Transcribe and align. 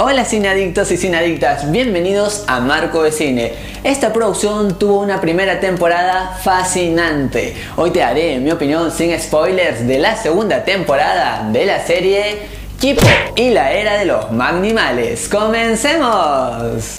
Hola 0.00 0.24
cineadictos 0.24 0.92
y 0.92 0.96
cineadictas, 0.96 1.72
bienvenidos 1.72 2.44
a 2.46 2.60
Marco 2.60 3.02
de 3.02 3.10
Cine. 3.10 3.52
Esta 3.82 4.12
producción 4.12 4.78
tuvo 4.78 5.00
una 5.00 5.20
primera 5.20 5.58
temporada 5.58 6.38
fascinante. 6.40 7.56
Hoy 7.74 7.90
te 7.90 7.98
daré 7.98 8.38
mi 8.38 8.52
opinión 8.52 8.92
sin 8.92 9.18
spoilers 9.18 9.88
de 9.88 9.98
la 9.98 10.14
segunda 10.14 10.62
temporada 10.62 11.48
de 11.50 11.66
la 11.66 11.84
serie 11.84 12.38
Kipo 12.78 13.02
y 13.34 13.50
la 13.50 13.72
era 13.72 13.98
de 13.98 14.04
los 14.04 14.30
Magnimales. 14.30 15.28
¡Comencemos! 15.28 16.94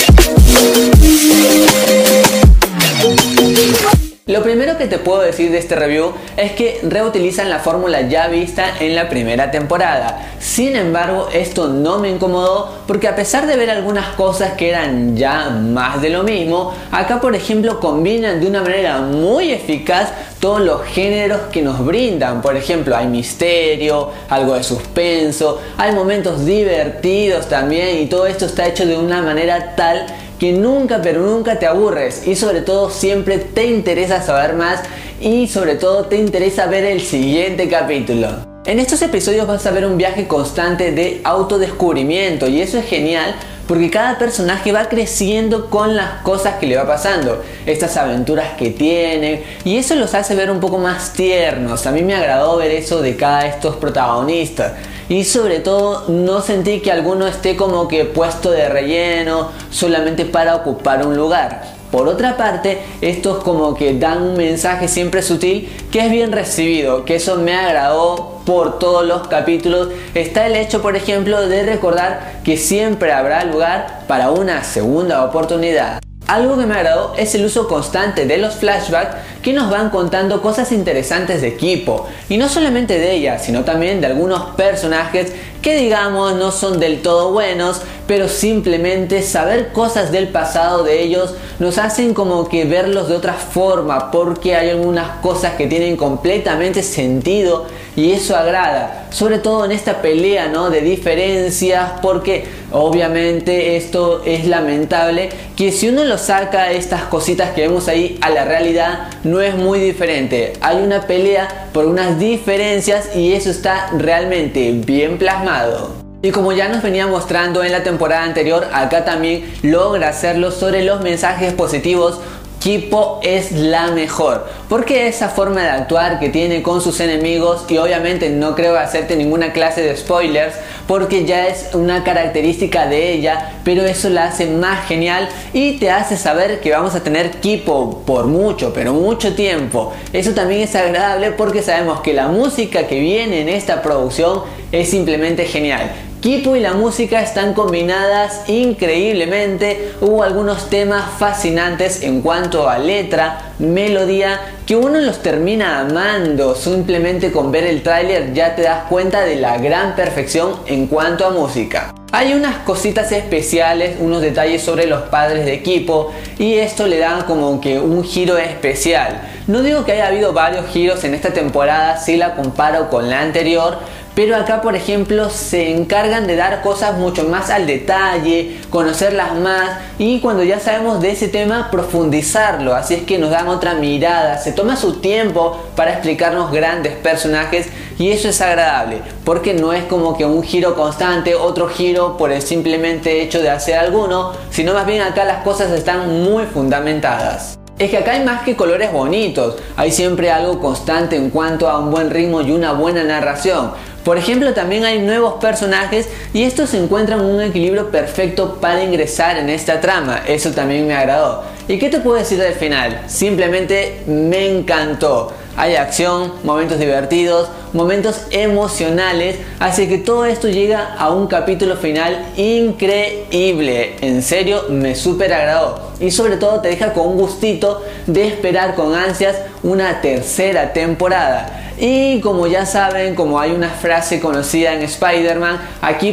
Lo 4.29 4.43
primero 4.43 4.77
que 4.77 4.85
te 4.85 4.99
puedo 4.99 5.21
decir 5.21 5.49
de 5.49 5.57
este 5.57 5.75
review 5.75 6.13
es 6.37 6.51
que 6.51 6.81
reutilizan 6.83 7.49
la 7.49 7.57
fórmula 7.57 8.01
ya 8.01 8.27
vista 8.27 8.75
en 8.79 8.93
la 8.93 9.09
primera 9.09 9.49
temporada. 9.49 10.33
Sin 10.49 10.75
embargo, 10.75 11.29
esto 11.31 11.67
no 11.67 11.99
me 11.99 12.09
incomodó 12.09 12.69
porque 12.87 13.07
a 13.07 13.15
pesar 13.15 13.45
de 13.45 13.55
ver 13.55 13.69
algunas 13.69 14.15
cosas 14.15 14.53
que 14.53 14.69
eran 14.69 15.15
ya 15.15 15.51
más 15.51 16.01
de 16.01 16.09
lo 16.09 16.23
mismo, 16.23 16.73
acá 16.91 17.21
por 17.21 17.35
ejemplo 17.35 17.79
combinan 17.79 18.41
de 18.41 18.47
una 18.47 18.63
manera 18.63 18.97
muy 18.99 19.51
eficaz 19.51 20.09
todos 20.39 20.61
los 20.61 20.81
géneros 20.85 21.41
que 21.51 21.61
nos 21.61 21.85
brindan. 21.85 22.41
Por 22.41 22.57
ejemplo, 22.57 22.97
hay 22.97 23.05
misterio, 23.05 24.09
algo 24.27 24.55
de 24.55 24.63
suspenso, 24.63 25.61
hay 25.77 25.93
momentos 25.93 26.43
divertidos 26.43 27.47
también 27.47 27.99
y 27.99 28.07
todo 28.07 28.25
esto 28.25 28.47
está 28.47 28.65
hecho 28.65 28.87
de 28.87 28.97
una 28.97 29.21
manera 29.21 29.75
tal 29.75 30.07
que 30.39 30.51
nunca 30.51 30.99
pero 31.03 31.21
nunca 31.21 31.59
te 31.59 31.67
aburres 31.67 32.27
y 32.27 32.35
sobre 32.35 32.61
todo 32.61 32.89
siempre 32.89 33.37
te 33.37 33.67
interesa 33.67 34.23
saber 34.23 34.55
más 34.55 34.81
y 35.21 35.47
sobre 35.47 35.75
todo 35.75 36.05
te 36.05 36.17
interesa 36.17 36.65
ver 36.65 36.85
el 36.85 37.01
siguiente 37.01 37.69
capítulo. 37.69 38.48
En 38.69 38.77
estos 38.77 39.01
episodios 39.01 39.47
vas 39.47 39.65
a 39.65 39.71
ver 39.71 39.83
un 39.87 39.97
viaje 39.97 40.27
constante 40.27 40.91
de 40.91 41.21
autodescubrimiento 41.23 42.47
y 42.47 42.61
eso 42.61 42.77
es 42.77 42.85
genial 42.85 43.33
porque 43.67 43.89
cada 43.89 44.19
personaje 44.19 44.71
va 44.71 44.87
creciendo 44.87 45.71
con 45.71 45.95
las 45.95 46.21
cosas 46.21 46.59
que 46.59 46.67
le 46.67 46.77
va 46.77 46.85
pasando, 46.85 47.41
estas 47.65 47.97
aventuras 47.97 48.51
que 48.59 48.69
tienen 48.69 49.41
y 49.65 49.77
eso 49.77 49.95
los 49.95 50.13
hace 50.13 50.35
ver 50.35 50.51
un 50.51 50.59
poco 50.59 50.77
más 50.77 51.13
tiernos. 51.13 51.87
A 51.87 51.91
mí 51.91 52.03
me 52.03 52.13
agradó 52.13 52.57
ver 52.57 52.69
eso 52.69 53.01
de 53.01 53.15
cada 53.15 53.41
de 53.41 53.49
estos 53.49 53.75
protagonistas 53.77 54.73
y 55.09 55.23
sobre 55.23 55.61
todo 55.61 56.07
no 56.07 56.41
sentí 56.41 56.81
que 56.81 56.91
alguno 56.91 57.25
esté 57.25 57.55
como 57.55 57.87
que 57.87 58.05
puesto 58.05 58.51
de 58.51 58.69
relleno 58.69 59.49
solamente 59.71 60.25
para 60.25 60.55
ocupar 60.55 61.07
un 61.07 61.17
lugar. 61.17 61.79
Por 61.91 62.07
otra 62.07 62.37
parte, 62.37 62.77
estos 63.01 63.43
como 63.43 63.73
que 63.73 63.97
dan 63.97 64.21
un 64.21 64.37
mensaje 64.37 64.87
siempre 64.87 65.23
sutil 65.23 65.67
que 65.91 66.05
es 66.05 66.11
bien 66.11 66.31
recibido, 66.31 67.03
que 67.03 67.15
eso 67.15 67.37
me 67.37 67.55
agradó 67.55 68.38
por 68.49 68.79
todos 68.79 69.05
los 69.05 69.27
capítulos. 69.27 69.89
Está 70.15 70.47
el 70.47 70.55
hecho, 70.55 70.81
por 70.81 70.95
ejemplo, 70.95 71.47
de 71.47 71.61
recordar 71.61 72.39
que 72.43 72.57
siempre 72.57 73.11
habrá 73.11 73.43
lugar 73.43 73.99
para 74.07 74.31
una 74.31 74.63
segunda 74.63 75.23
oportunidad. 75.23 76.01
Algo 76.25 76.57
que 76.57 76.65
me 76.65 76.73
agradó 76.73 77.13
es 77.15 77.35
el 77.35 77.45
uso 77.45 77.67
constante 77.67 78.25
de 78.25 78.39
los 78.39 78.55
flashbacks 78.55 79.17
que 79.41 79.53
nos 79.53 79.69
van 79.69 79.89
contando 79.89 80.41
cosas 80.41 80.71
interesantes 80.71 81.41
de 81.41 81.47
equipo. 81.47 82.07
Y 82.27 82.37
no 82.37 82.49
solamente 82.49 82.99
de 82.99 83.13
ella, 83.13 83.39
sino 83.39 83.63
también 83.63 84.01
de 84.01 84.07
algunos 84.07 84.55
personajes 84.55 85.33
que 85.61 85.75
digamos 85.75 86.35
no 86.35 86.51
son 86.51 86.79
del 86.79 87.01
todo 87.01 87.31
buenos, 87.31 87.81
pero 88.07 88.29
simplemente 88.29 89.21
saber 89.21 89.71
cosas 89.73 90.11
del 90.11 90.29
pasado 90.29 90.83
de 90.83 91.03
ellos 91.03 91.35
nos 91.59 91.77
hacen 91.77 92.13
como 92.13 92.47
que 92.47 92.65
verlos 92.65 93.09
de 93.09 93.15
otra 93.15 93.33
forma, 93.33 94.09
porque 94.11 94.55
hay 94.55 94.69
algunas 94.69 95.17
cosas 95.21 95.53
que 95.55 95.67
tienen 95.67 95.97
completamente 95.97 96.81
sentido 96.81 97.67
y 97.95 98.13
eso 98.13 98.35
agrada, 98.35 99.07
sobre 99.09 99.39
todo 99.39 99.65
en 99.65 99.71
esta 99.71 100.01
pelea 100.01 100.47
¿no? 100.47 100.69
de 100.69 100.81
diferencias, 100.81 101.91
porque 102.01 102.45
obviamente 102.71 103.75
esto 103.75 104.21
es 104.25 104.47
lamentable, 104.47 105.29
que 105.57 105.71
si 105.71 105.89
uno 105.89 106.05
lo 106.05 106.17
saca 106.17 106.71
estas 106.71 107.03
cositas 107.03 107.51
que 107.51 107.61
vemos 107.61 107.89
ahí 107.89 108.17
a 108.21 108.29
la 108.29 108.45
realidad, 108.45 109.09
no 109.29 109.41
es 109.41 109.55
muy 109.55 109.79
diferente. 109.79 110.53
Hay 110.61 110.77
una 110.77 111.07
pelea 111.07 111.69
por 111.73 111.85
unas 111.85 112.19
diferencias 112.19 113.15
y 113.15 113.33
eso 113.33 113.49
está 113.49 113.91
realmente 113.97 114.71
bien 114.73 115.17
plasmado. 115.17 115.93
Y 116.21 116.31
como 116.31 116.51
ya 116.51 116.67
nos 116.67 116.83
venía 116.83 117.07
mostrando 117.07 117.63
en 117.63 117.71
la 117.71 117.83
temporada 117.83 118.23
anterior, 118.23 118.67
acá 118.73 119.05
también 119.05 119.45
logra 119.61 120.09
hacerlo 120.09 120.51
sobre 120.51 120.83
los 120.83 120.99
mensajes 120.99 121.53
positivos 121.53 122.19
Kipo 122.59 123.19
es 123.23 123.53
la 123.53 123.87
mejor. 123.91 124.47
Porque 124.67 125.07
esa 125.07 125.29
forma 125.29 125.61
de 125.61 125.69
actuar 125.69 126.19
que 126.19 126.29
tiene 126.29 126.61
con 126.61 126.81
sus 126.81 126.99
enemigos 126.99 127.65
y 127.69 127.77
obviamente 127.77 128.29
no 128.29 128.53
creo 128.53 128.77
hacerte 128.77 129.15
ninguna 129.15 129.53
clase 129.53 129.81
de 129.81 129.95
spoilers 129.95 130.55
porque 130.85 131.25
ya 131.25 131.47
es 131.47 131.73
una 131.73 132.03
característica 132.03 132.87
de 132.87 133.13
ella, 133.13 133.53
pero 133.63 133.83
eso 133.83 134.09
la 134.09 134.25
hace 134.25 134.47
más 134.47 134.87
genial 134.87 135.29
y 135.53 135.77
te 135.77 135.89
hace 135.89 136.17
saber 136.17 136.59
que 136.59 136.71
vamos 136.71 136.95
a 136.95 137.03
tener 137.03 137.31
Kipo 137.39 138.03
por 138.05 138.25
mucho, 138.25 138.73
pero 138.73 138.93
mucho 138.93 139.33
tiempo. 139.35 139.93
Eso 140.11 140.31
también 140.31 140.61
es 140.61 140.75
agradable 140.75 141.31
porque 141.31 141.61
sabemos 141.61 142.01
que 142.01 142.13
la 142.13 142.27
música 142.27 142.87
que 142.87 142.99
viene 142.99 143.41
en 143.41 143.49
esta 143.49 143.81
producción 143.81 144.41
es 144.71 144.89
simplemente 144.89 145.45
genial. 145.45 145.91
Kipo 146.21 146.57
y 146.57 146.59
la 146.59 146.73
música 146.73 147.21
están 147.21 147.53
combinadas 147.53 148.49
increíblemente. 148.49 149.93
Hubo 150.01 150.21
algunos 150.21 150.69
temas 150.69 151.05
fascinantes 151.17 152.03
en 152.03 152.21
cuanto 152.21 152.67
a 152.67 152.77
letra, 152.77 153.53
melodía, 153.57 154.37
que 154.67 154.75
uno 154.75 154.99
los 154.99 155.23
termina 155.23 155.79
amando. 155.79 156.55
Simplemente 156.55 157.31
con 157.31 157.53
ver 157.53 157.63
el 157.63 157.83
tráiler 157.83 158.33
ya 158.33 158.53
te 158.53 158.63
das 158.63 158.83
cuenta 158.89 159.21
de 159.21 159.37
la 159.37 159.59
gran 159.59 159.95
perfección 159.95 160.57
en 160.65 160.87
cuanto 160.87 161.25
a 161.25 161.29
música. 161.29 161.93
Hay 162.11 162.33
unas 162.33 162.57
cositas 162.65 163.11
especiales, 163.11 163.97
unos 163.99 164.21
detalles 164.21 164.63
sobre 164.63 164.87
los 164.87 165.03
padres 165.03 165.45
de 165.45 165.53
equipo 165.53 166.11
y 166.39 166.55
esto 166.55 166.87
le 166.87 166.97
da 166.97 167.23
como 167.27 167.61
que 167.61 167.79
un 167.79 168.03
giro 168.03 168.37
especial. 168.37 169.21
No 169.45 169.61
digo 169.61 169.85
que 169.85 169.91
haya 169.93 170.07
habido 170.07 170.33
varios 170.33 170.67
giros 170.67 171.03
en 171.03 171.13
esta 171.13 171.31
temporada 171.33 171.97
si 171.97 172.17
la 172.17 172.35
comparo 172.35 172.89
con 172.89 173.09
la 173.09 173.21
anterior, 173.21 173.77
pero 174.19 174.35
acá 174.35 174.61
por 174.61 174.75
ejemplo 174.75 175.29
se 175.29 175.71
encargan 175.71 176.27
de 176.27 176.35
dar 176.35 176.61
cosas 176.61 176.97
mucho 176.97 177.23
más 177.23 177.49
al 177.49 177.65
detalle, 177.65 178.57
conocerlas 178.69 179.33
más 179.35 179.77
y 179.97 180.19
cuando 180.19 180.43
ya 180.43 180.59
sabemos 180.59 180.99
de 180.99 181.11
ese 181.11 181.29
tema 181.29 181.71
profundizarlo, 181.71 182.75
así 182.75 182.95
es 182.95 183.03
que 183.03 183.17
nos 183.17 183.29
dan 183.29 183.47
otra 183.47 183.75
mirada, 183.75 184.37
se 184.37 184.51
toma 184.51 184.75
su 184.75 184.99
tiempo 184.99 185.57
para 185.77 185.93
explicarnos 185.93 186.51
grandes 186.51 186.97
personajes 186.97 187.69
y 187.97 188.11
eso 188.11 188.27
es 188.27 188.41
agradable, 188.41 189.01
porque 189.23 189.53
no 189.53 189.71
es 189.71 189.85
como 189.85 190.17
que 190.17 190.25
un 190.25 190.43
giro 190.43 190.75
constante, 190.75 191.33
otro 191.35 191.69
giro 191.69 192.17
por 192.17 192.33
el 192.33 192.41
simplemente 192.41 193.21
hecho 193.21 193.41
de 193.41 193.49
hacer 193.49 193.75
alguno, 193.75 194.33
sino 194.49 194.73
más 194.73 194.85
bien 194.85 195.01
acá 195.01 195.23
las 195.23 195.43
cosas 195.43 195.71
están 195.71 196.25
muy 196.25 196.43
fundamentadas. 196.43 197.57
Es 197.79 197.89
que 197.89 197.97
acá 197.97 198.11
hay 198.11 198.25
más 198.25 198.41
que 198.41 198.57
colores 198.57 198.91
bonitos, 198.91 199.55
hay 199.77 199.89
siempre 199.93 200.29
algo 200.29 200.59
constante 200.59 201.15
en 201.15 201.29
cuanto 201.29 201.69
a 201.69 201.79
un 201.79 201.91
buen 201.91 202.09
ritmo 202.09 202.41
y 202.41 202.51
una 202.51 202.73
buena 202.73 203.05
narración. 203.05 203.71
Por 204.09 204.17
ejemplo, 204.17 204.55
también 204.55 204.85
hay 204.85 204.97
nuevos 204.97 205.35
personajes 205.35 206.09
y 206.33 206.41
estos 206.41 206.73
encuentran 206.73 207.21
un 207.21 207.39
equilibrio 207.41 207.91
perfecto 207.91 208.55
para 208.59 208.83
ingresar 208.83 209.37
en 209.37 209.51
esta 209.51 209.79
trama. 209.79 210.21
Eso 210.27 210.49
también 210.49 210.87
me 210.87 210.95
agradó. 210.95 211.43
¿Y 211.67 211.77
qué 211.77 211.89
te 211.89 211.99
puedo 211.99 212.17
decir 212.17 212.39
del 212.39 212.55
final? 212.55 213.03
Simplemente 213.05 214.01
me 214.07 214.49
encantó. 214.49 215.31
Hay 215.59 215.75
acción, 215.75 216.31
momentos 216.45 216.79
divertidos, 216.79 217.49
momentos 217.73 218.21
emocionales, 218.31 219.39
así 219.59 219.89
que 219.89 219.97
todo 219.97 220.23
esto 220.23 220.47
llega 220.47 220.95
a 220.95 221.09
un 221.09 221.27
capítulo 221.27 221.75
final 221.75 222.27
increíble. 222.37 223.97
En 223.99 224.23
serio, 224.23 224.67
me 224.69 224.95
súper 224.95 225.33
agradó. 225.33 225.91
Y 225.99 226.11
sobre 226.11 226.37
todo 226.37 226.61
te 226.61 226.69
deja 226.69 226.93
con 226.93 227.07
un 227.07 227.17
gustito 227.17 227.83
de 228.07 228.25
esperar 228.25 228.73
con 228.75 228.95
ansias 228.95 229.35
una 229.61 229.99
tercera 229.99 230.71
temporada. 230.71 231.73
Y 231.77 232.21
como 232.21 232.47
ya 232.47 232.65
saben, 232.65 233.13
como 233.13 233.37
hay 233.37 233.51
una 233.51 233.67
frase 233.69 234.21
conocida 234.21 234.71
en 234.73 234.83
Spider-Man, 234.83 235.59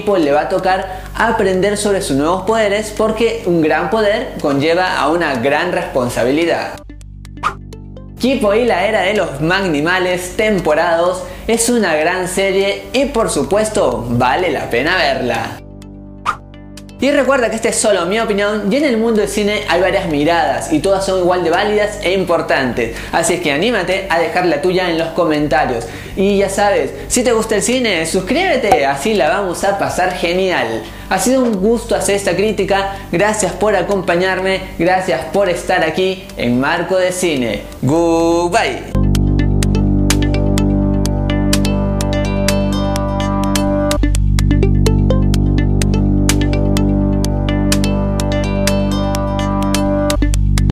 pues 0.04 0.24
le 0.24 0.32
va 0.32 0.40
a 0.40 0.48
tocar 0.48 1.02
aprender 1.14 1.76
sobre 1.76 2.02
sus 2.02 2.16
nuevos 2.16 2.42
poderes 2.42 2.92
porque 2.99 3.44
un 3.46 3.60
gran 3.60 3.90
poder 3.90 4.34
conlleva 4.40 4.99
a 4.99 5.08
una 5.08 5.37
gran 5.37 5.70
responsabilidad. 5.70 6.86
Kipo 8.18 8.54
y 8.54 8.64
la 8.64 8.86
era 8.86 9.02
de 9.02 9.12
los 9.12 9.42
Magnimales 9.42 10.36
temporados 10.36 11.22
es 11.46 11.68
una 11.68 11.94
gran 11.96 12.28
serie 12.28 12.84
y 12.94 13.04
por 13.06 13.30
supuesto 13.30 14.06
vale 14.08 14.50
la 14.50 14.70
pena 14.70 14.96
verla. 14.96 15.60
Y 16.98 17.10
recuerda 17.10 17.50
que 17.50 17.56
esta 17.56 17.68
es 17.68 17.76
solo 17.76 18.06
mi 18.06 18.18
opinión 18.18 18.72
y 18.72 18.76
en 18.76 18.84
el 18.84 18.96
mundo 18.96 19.20
del 19.20 19.28
cine 19.28 19.64
hay 19.68 19.82
varias 19.82 20.08
miradas 20.08 20.72
y 20.72 20.78
todas 20.78 21.04
son 21.04 21.20
igual 21.20 21.44
de 21.44 21.50
válidas 21.50 21.98
e 22.02 22.14
importantes. 22.14 22.96
Así 23.12 23.34
es 23.34 23.40
que 23.42 23.52
anímate 23.52 24.06
a 24.08 24.18
dejar 24.18 24.46
la 24.46 24.62
tuya 24.62 24.88
en 24.88 24.96
los 24.96 25.08
comentarios. 25.08 25.86
Y 26.16 26.38
ya 26.38 26.48
sabes, 26.48 26.92
si 27.08 27.22
te 27.22 27.32
gusta 27.32 27.56
el 27.56 27.62
cine, 27.62 28.06
suscríbete, 28.06 28.86
así 28.86 29.12
la 29.12 29.28
vamos 29.28 29.62
a 29.62 29.78
pasar 29.78 30.14
genial. 30.14 30.82
Ha 31.08 31.19
sido 31.19 31.43
un 31.43 31.61
gusto 31.61 31.94
hacer 31.94 32.17
esta 32.17 32.35
crítica, 32.35 32.97
gracias 33.12 33.53
por 33.53 33.76
acompañarme, 33.76 34.61
gracias 34.79 35.25
por 35.32 35.49
estar 35.49 35.85
aquí 35.85 36.25
en 36.37 36.58
Marco 36.58 36.97
de 36.97 37.12
Cine. 37.12 37.62
Goodbye. 37.82 38.95